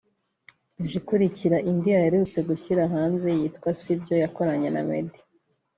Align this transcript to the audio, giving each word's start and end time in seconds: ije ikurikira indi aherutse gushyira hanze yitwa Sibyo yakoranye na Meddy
ije 0.81 0.93
ikurikira 0.99 1.57
indi 1.69 1.89
aherutse 1.99 2.37
gushyira 2.47 2.83
hanze 2.93 3.27
yitwa 3.39 3.69
Sibyo 3.81 4.15
yakoranye 4.23 4.69
na 4.75 4.81
Meddy 4.87 5.21